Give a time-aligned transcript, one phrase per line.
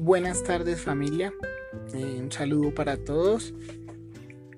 [0.00, 1.32] buenas tardes familia.
[1.92, 3.52] Eh, un saludo para todos.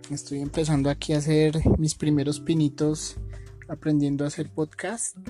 [0.08, 3.16] Estoy empezando aquí a hacer mis primeros pinitos
[3.68, 5.16] aprendiendo a hacer podcast.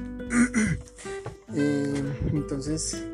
[1.54, 2.02] Eh,
[2.32, 3.04] entonces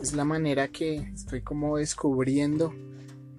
[0.00, 2.72] es la manera que estoy como descubriendo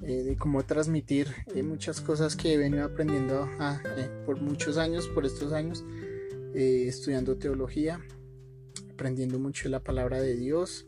[0.02, 1.34] eh, de cómo transmitir
[1.64, 3.50] muchas cosas que he venido aprendiendo
[4.26, 5.86] por muchos años, por estos años,
[6.54, 8.02] estudiando teología,
[8.92, 10.86] aprendiendo mucho la palabra de Dios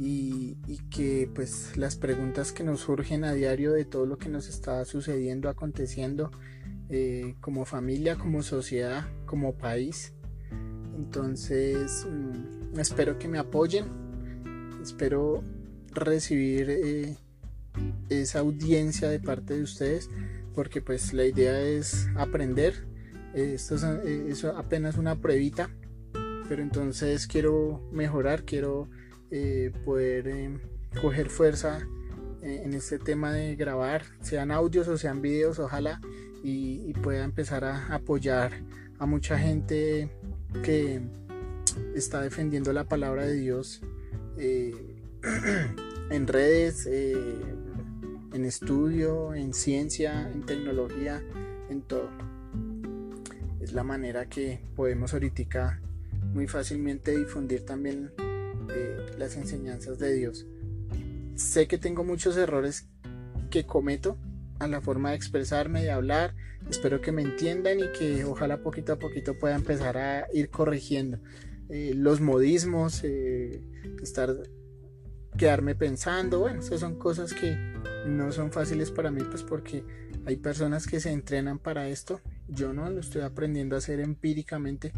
[0.00, 0.56] y,
[0.90, 4.84] que pues las preguntas que nos surgen a diario de todo lo que nos está
[4.84, 6.30] sucediendo, aconteciendo
[6.88, 10.12] eh, como familia, como sociedad, como país.
[10.96, 13.86] Entonces mm, espero que me apoyen,
[14.80, 15.42] espero
[15.92, 17.16] recibir eh,
[18.08, 20.08] esa audiencia de parte de ustedes
[20.54, 22.86] porque pues la idea es aprender.
[23.34, 25.70] esto es, es apenas una pruebita,
[26.48, 28.88] pero entonces quiero mejorar, quiero
[29.30, 30.58] eh, poder eh,
[31.02, 31.86] coger fuerza
[32.42, 36.00] eh, en este tema de grabar, sean audios o sean videos, ojalá,
[36.42, 38.52] y, pueda empezar a apoyar
[38.98, 40.10] a mucha gente
[40.62, 41.02] que
[41.94, 43.82] está defendiendo la palabra de Dios
[44.38, 51.22] en redes, en estudio, en ciencia, en tecnología,
[51.68, 52.08] en todo.
[53.60, 55.80] Es la manera que podemos ahorita
[56.32, 58.10] muy fácilmente difundir también
[59.18, 60.46] las enseñanzas de Dios.
[61.34, 62.88] Sé que tengo muchos errores
[63.50, 64.16] que cometo
[64.58, 66.34] a la forma de expresarme, de hablar.
[66.68, 71.18] Espero que me entiendan y que ojalá poquito a poquito pueda empezar a ir corrigiendo
[71.68, 73.62] eh, los modismos, eh,
[74.02, 74.34] estar
[75.36, 76.40] quedarme pensando.
[76.40, 77.56] Bueno, esas son cosas que
[78.06, 79.84] no son fáciles para mí, pues porque
[80.26, 82.20] hay personas que se entrenan para esto.
[82.48, 84.92] Yo no lo estoy aprendiendo a hacer empíricamente,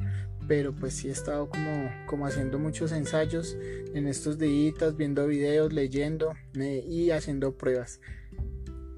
[0.51, 3.57] pero pues sí he estado como, como haciendo muchos ensayos
[3.95, 8.01] en estos días, viendo videos, leyendo eh, y haciendo pruebas.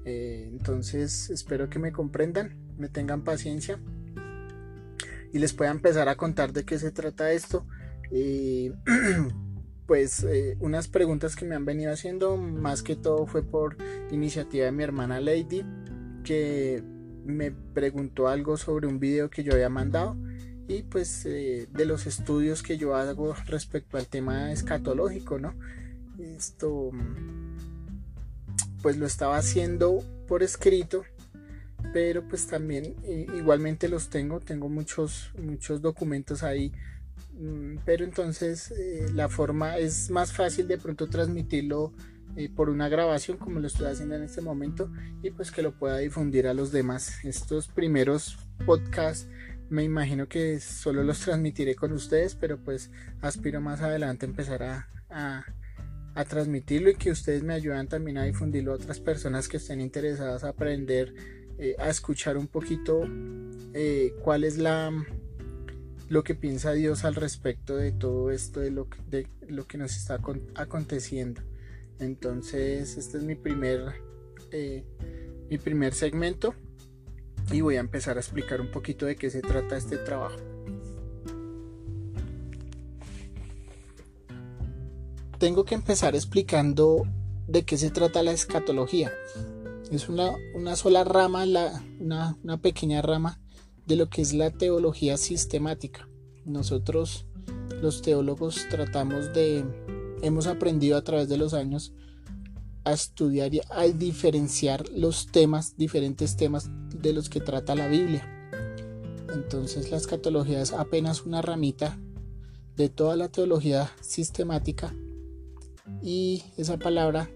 [0.03, 3.77] Eh, entonces espero que me comprendan, me tengan paciencia
[5.31, 7.67] y les pueda empezar a contar de qué se trata esto.
[9.85, 13.77] pues eh, unas preguntas que me han venido haciendo, más que todo fue por
[14.09, 15.63] iniciativa de mi hermana Lady,
[16.23, 16.83] que
[17.27, 20.17] me preguntó algo sobre un video que yo había mandado
[20.67, 25.53] y pues eh, de los estudios que yo hago respecto al tema escatológico, ¿no?
[26.19, 26.91] Esto
[28.81, 31.03] pues lo estaba haciendo por escrito,
[31.93, 36.71] pero pues también eh, igualmente los tengo, tengo muchos muchos documentos ahí,
[37.33, 41.93] mm, pero entonces eh, la forma es más fácil de pronto transmitirlo
[42.55, 44.91] por una grabación como lo estoy haciendo en este momento
[45.21, 47.23] y pues que lo pueda difundir a los demás.
[47.23, 49.27] Estos primeros podcasts
[49.73, 52.91] me imagino que solo los transmitiré con ustedes, pero pues
[53.21, 58.71] aspiro más adelante empezar a, a, transmitirlo y que ustedes me ayuden también a difundirlo
[58.71, 61.15] a otras personas que estén interesadas a aprender,
[61.57, 63.01] eh, a escuchar un poquito
[63.73, 64.91] eh, cuál es la
[66.07, 69.97] lo que piensa Dios al respecto de todo esto, de lo, de lo que nos
[69.97, 70.19] está
[70.53, 71.41] aconteciendo.
[71.97, 73.95] Entonces, este es mi primer,
[74.51, 74.83] eh,
[75.49, 76.53] mi primer segmento
[77.51, 80.37] y voy a empezar a explicar un poquito de qué se trata este trabajo.
[85.39, 87.03] Tengo que empezar explicando
[87.47, 89.11] de qué se trata la escatología.
[89.91, 90.35] Es una,
[90.75, 91.43] sola rama,
[91.99, 93.39] una, una pequeña rama
[93.85, 96.07] de lo que es la teología sistemática.
[96.45, 97.27] Nosotros
[97.81, 99.65] los teólogos tratamos de,
[100.21, 101.93] hemos aprendido a través de los años
[102.85, 106.69] a estudiar y a diferenciar los temas, diferentes temas
[107.01, 108.29] de los que trata la Biblia.
[109.33, 111.97] Entonces la escatología es apenas una ramita
[112.75, 114.93] de toda la teología sistemática
[116.01, 117.29] y esa palabra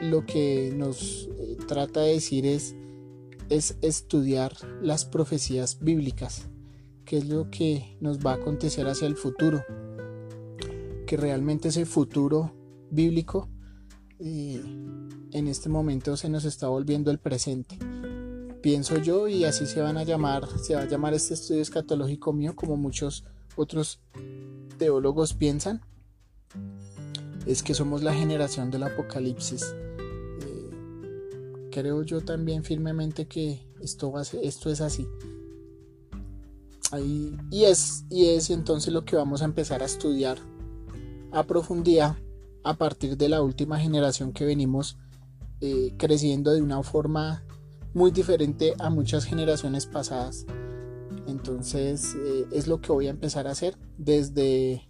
[0.00, 2.74] lo que nos eh, trata de decir es,
[3.48, 4.52] es estudiar
[4.82, 6.48] las profecías bíblicas,
[7.04, 9.64] que es lo que nos va a acontecer hacia el futuro,
[11.06, 12.52] que realmente ese futuro
[12.90, 13.48] bíblico
[14.18, 17.78] en este momento se nos está volviendo el presente.
[18.62, 22.32] Pienso yo y así se van a llamar, se va a llamar este estudio escatológico
[22.32, 23.24] mío como muchos
[23.56, 24.00] otros
[24.78, 25.80] teólogos piensan,
[27.46, 29.74] es que somos la generación del apocalipsis.
[30.42, 35.06] Eh, creo yo también firmemente que esto, es así.
[37.50, 40.38] Y, es, y es entonces lo que vamos a empezar a estudiar
[41.32, 42.16] a profundidad
[42.66, 44.98] a partir de la última generación que venimos
[45.60, 47.44] eh, creciendo de una forma
[47.94, 50.46] muy diferente a muchas generaciones pasadas.
[51.28, 54.82] Entonces eh, es lo que voy a empezar a hacer desde,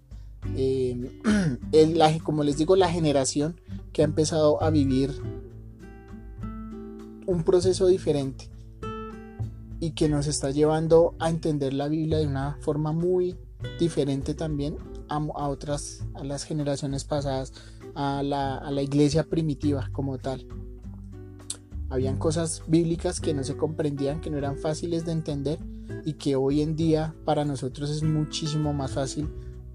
[0.57, 1.21] eh,
[1.73, 3.61] el, como les digo, la generación
[3.93, 5.13] que ha empezado a vivir
[7.27, 8.49] un proceso diferente
[9.81, 13.37] y que nos está llevando a entender la Biblia de una forma muy
[13.79, 14.77] diferente también
[15.09, 17.53] a, otras, a las generaciones pasadas,
[17.95, 20.47] a la, a la iglesia primitiva como tal.
[21.89, 25.59] Habían cosas bíblicas que no se comprendían, que no eran fáciles de entender
[26.05, 29.29] y que hoy en día para nosotros es muchísimo más fácil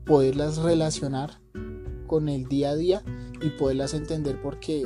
[0.05, 1.39] poderlas relacionar
[2.07, 3.03] con el día a día
[3.41, 4.85] y poderlas entender porque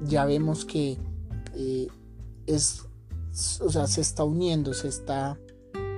[0.00, 0.98] ya vemos que
[1.54, 1.86] eh,
[2.46, 2.82] es,
[3.60, 5.38] o sea, se está uniendo, se está,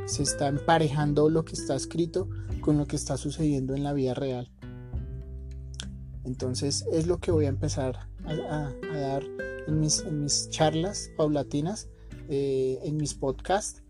[0.05, 2.29] se está emparejando lo que está escrito
[2.67, 4.51] con lo que está sucediendo en la vida real.
[6.25, 9.23] Entonces es lo que voy a empezar a, dar
[9.69, 11.89] en mis, en mis, charlas paulatinas,
[12.29, 13.85] eh, en mis podcasts,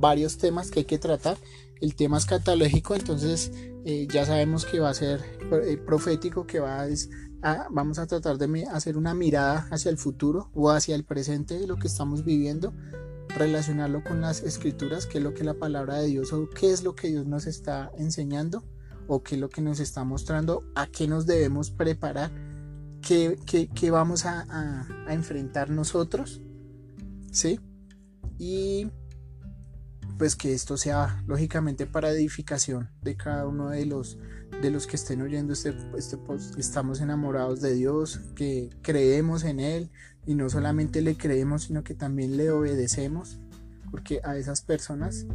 [0.00, 1.38] varios temas que hay que tratar.
[1.80, 3.52] El tema escatológico, entonces
[3.84, 5.20] eh, ya sabemos que va a ser
[5.62, 6.88] eh, profético, que va
[7.42, 11.56] a, vamos a tratar de hacer una mirada hacia el futuro o hacia el presente
[11.56, 12.74] de lo que estamos viviendo,
[13.36, 16.82] relacionarlo con las escrituras, qué es lo que la palabra de Dios o qué es
[16.82, 18.64] lo que Dios nos está enseñando
[19.06, 22.30] o qué es lo que nos está mostrando, a qué nos debemos preparar,
[23.00, 26.40] qué, qué, vamos a, a, enfrentar nosotros,
[27.30, 27.60] ¿sí?
[28.38, 28.88] Y
[30.18, 34.18] pues que esto sea lógicamente para edificación de cada uno de los
[34.62, 36.58] de los que estén oyendo este, este post.
[36.58, 39.90] Estamos enamorados de Dios, que creemos en Él
[40.24, 43.38] y no solamente le creemos, sino que también le obedecemos,
[43.90, 45.26] porque a esas personas,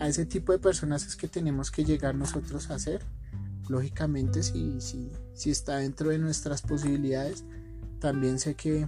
[0.00, 3.02] a ese tipo de personas es que tenemos que llegar nosotros a ser.
[3.68, 7.44] Lógicamente, si, si, si está dentro de nuestras posibilidades,
[8.00, 8.86] también sé que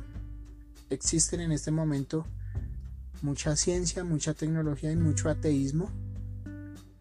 [0.91, 2.27] existen en este momento
[3.23, 5.91] mucha ciencia, mucha tecnología y mucho ateísmo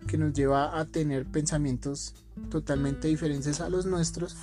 [0.08, 2.16] que nos lleva a tener pensamientos
[2.50, 4.36] totalmente diferentes a los nuestros,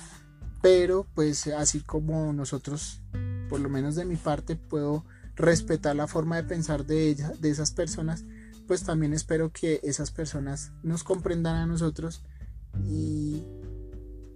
[0.61, 3.01] pero pues así como nosotros,
[3.49, 5.03] por lo menos de mi parte, puedo
[5.35, 8.23] respetar la forma de pensar de, de esas personas,
[8.65, 12.21] pues también espero que esas personas nos comprendan a nosotros
[12.85, 13.43] y,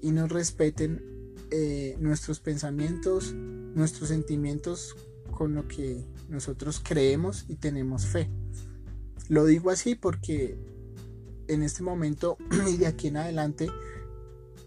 [0.01, 1.01] y nos respeten
[1.49, 4.95] eh, nuestros pensamientos, nuestros sentimientos
[5.31, 8.29] con lo que nosotros creemos y tenemos fe.
[9.29, 10.57] Lo digo así porque
[11.47, 12.37] en este momento
[12.69, 13.69] y de aquí en adelante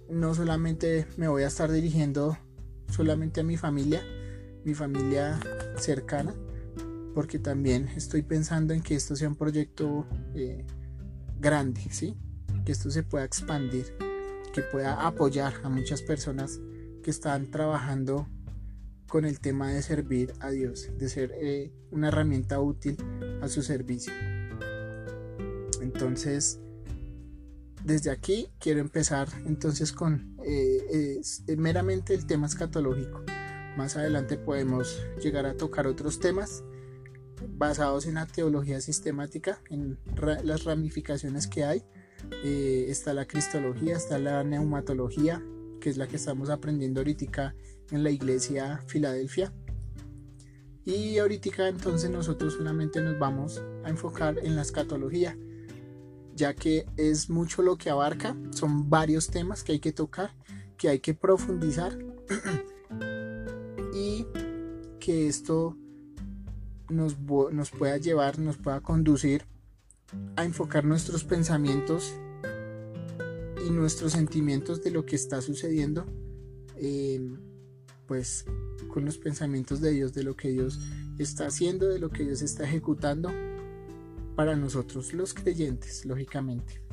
[0.09, 2.37] no solamente me voy a estar dirigiendo
[2.91, 4.03] solamente a mi familia,
[4.65, 5.41] mi familia
[5.79, 6.35] cercana,
[7.15, 10.65] porque también estoy pensando en que esto sea un proyecto eh,
[11.39, 12.17] grande, ¿sí?
[12.65, 13.87] que esto se pueda expandir,
[14.53, 16.61] que pueda apoyar a muchas personas
[17.03, 18.27] que están trabajando
[19.15, 22.97] con el tema de servir a Dios, de ser eh, una herramienta útil
[23.43, 24.13] a su servicio.
[25.81, 26.59] Entonces,
[27.85, 31.21] desde aquí quiero empezar entonces con eh,
[31.57, 33.23] meramente el tema escatológico.
[33.77, 36.65] Más adelante podemos llegar a tocar otros temas
[37.51, 39.97] basados en la teología sistemática, en
[40.43, 41.85] las ramificaciones que hay.
[42.45, 45.41] Eh, está la cristología, está la neumatología,
[45.81, 47.55] que es la que estamos aprendiendo ahorita
[47.91, 49.53] en la iglesia Filadelfia.
[50.85, 55.37] Y ahorita entonces nosotros solamente nos vamos a enfocar en la escatología,
[56.35, 60.33] ya que es mucho lo que abarca, son varios temas que hay que tocar,
[60.77, 61.99] que hay que profundizar
[63.95, 64.27] y
[65.01, 65.77] que esto
[66.91, 69.47] nos, nos pueda llevar, nos pueda conducir
[70.37, 72.15] a enfocar nuestros pensamientos
[73.67, 76.05] y nuestros sentimientos de lo que está sucediendo,
[76.77, 77.21] eh,
[78.07, 78.45] pues
[78.89, 80.81] con los pensamientos de Dios, de lo que Dios
[81.19, 83.31] está haciendo, de lo que Dios está ejecutando
[84.37, 86.84] para nosotros los creyentes, lógicamente.